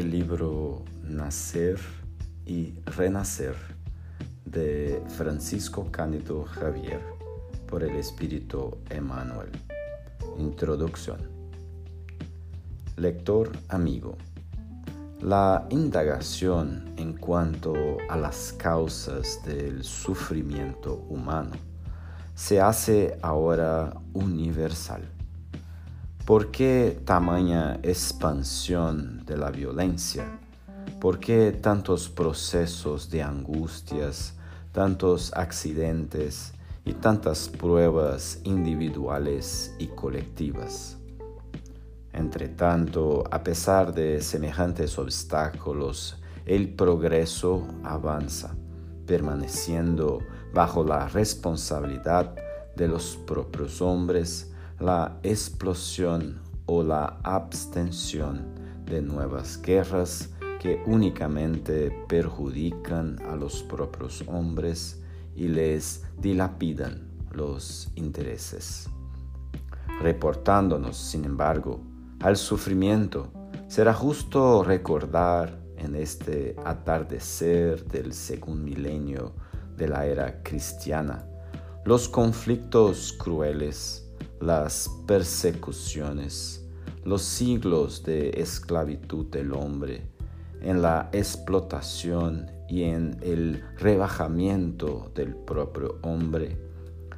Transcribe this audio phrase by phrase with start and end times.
[0.00, 1.78] el libro Nacer
[2.46, 3.54] y Renacer
[4.46, 7.02] de Francisco Cándido Javier
[7.66, 9.50] por el Espíritu Emmanuel.
[10.38, 11.18] Introducción.
[12.96, 14.16] Lector amigo.
[15.20, 17.74] La indagación en cuanto
[18.08, 21.52] a las causas del sufrimiento humano
[22.34, 25.19] se hace ahora universal
[26.30, 30.38] ¿Por qué tamaña expansión de la violencia?
[31.00, 34.34] ¿Por qué tantos procesos de angustias,
[34.70, 36.52] tantos accidentes
[36.84, 40.98] y tantas pruebas individuales y colectivas?
[42.12, 46.16] Entre tanto, a pesar de semejantes obstáculos,
[46.46, 48.54] el progreso avanza,
[49.04, 50.20] permaneciendo
[50.54, 52.36] bajo la responsabilidad
[52.76, 58.54] de los propios hombres la explosión o la abstención
[58.86, 65.02] de nuevas guerras que únicamente perjudican a los propios hombres
[65.36, 68.88] y les dilapidan los intereses.
[70.00, 71.80] Reportándonos, sin embargo,
[72.20, 73.30] al sufrimiento,
[73.68, 79.32] será justo recordar en este atardecer del segundo milenio
[79.76, 81.26] de la era cristiana
[81.84, 84.09] los conflictos crueles
[84.40, 86.66] las persecuciones,
[87.04, 90.08] los siglos de esclavitud del hombre,
[90.62, 96.58] en la explotación y en el rebajamiento del propio hombre,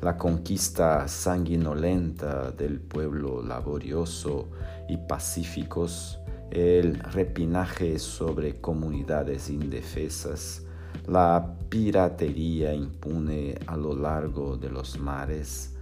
[0.00, 4.48] la conquista sanguinolenta del pueblo laborioso
[4.88, 6.18] y pacíficos,
[6.50, 10.62] el repinaje sobre comunidades indefensas,
[11.06, 15.73] la piratería impune a lo largo de los mares,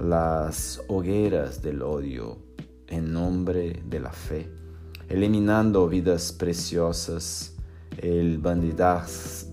[0.00, 2.38] las hogueras del odio
[2.86, 4.48] en nombre de la fe,
[5.08, 7.54] eliminando vidas preciosas,
[7.96, 9.44] el bandidaje,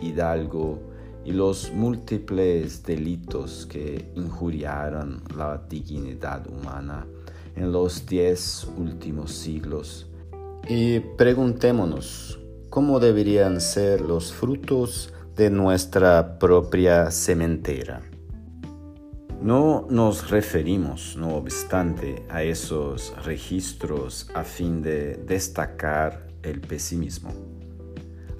[0.00, 0.80] hidalgo
[1.24, 7.06] y los múltiples delitos que injuriaron la dignidad humana
[7.56, 10.06] en los diez últimos siglos.
[10.68, 12.38] Y preguntémonos,
[12.70, 18.02] ¿cómo deberían ser los frutos de nuestra propia cementera?
[19.40, 27.32] No nos referimos, no obstante, a esos registros a fin de destacar el pesimismo.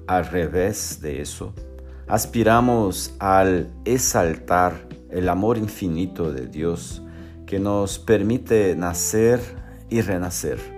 [0.07, 1.53] Al revés de eso,
[2.07, 7.01] aspiramos al exaltar el amor infinito de Dios
[7.45, 9.39] que nos permite nacer
[9.89, 10.77] y renacer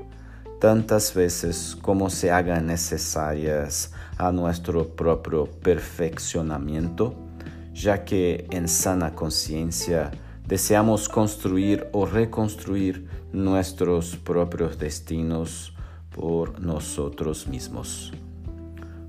[0.59, 7.28] tantas veces como se hagan necesarias a nuestro propio perfeccionamiento
[7.79, 10.11] ya que en sana conciencia
[10.45, 15.73] deseamos construir o reconstruir nuestros propios destinos
[16.11, 18.11] por nosotros mismos.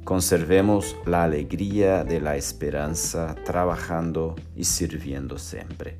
[0.05, 5.99] Conservemos la alegría de la esperanza trabajando y sirviendo siempre.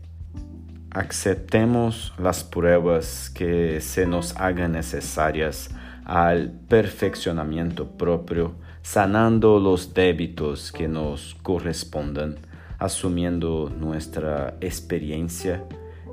[0.93, 5.71] Aceptemos las pruebas que se nos hagan necesarias
[6.05, 12.50] al perfeccionamiento propio, sanando los débitos que nos correspondan
[12.81, 15.65] asumiendo nuestra experiencia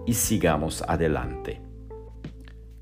[0.05, 1.61] y sigamos adelante.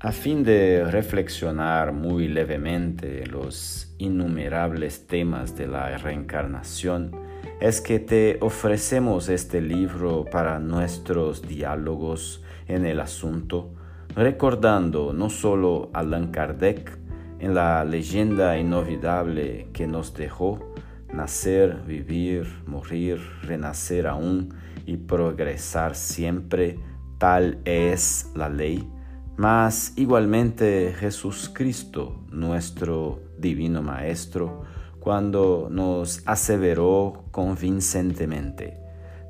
[0.00, 7.12] A fin de reflexionar muy levemente los innumerables temas de la reencarnación,
[7.60, 13.72] es que te ofrecemos este libro para nuestros diálogos en el asunto,
[14.14, 16.98] recordando no solo a Allan Kardec
[17.38, 20.74] en la leyenda inolvidable que nos dejó,
[21.12, 24.54] nacer, vivir, morir, renacer aún
[24.86, 26.78] y progresar siempre,
[27.18, 28.90] tal es la ley.
[29.36, 34.62] Mas igualmente Jesús Cristo, nuestro divino Maestro,
[34.98, 38.78] cuando nos aseveró convincentemente,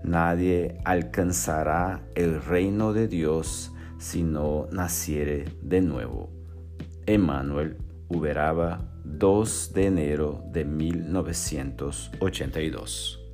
[0.03, 6.31] nadie alcanzará el reino de Dios si no naciere de nuevo.
[7.07, 7.77] Emmanuel
[8.09, 13.26] Uberaba 2 de enero de 1982.